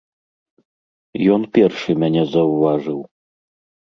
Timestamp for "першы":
1.57-1.91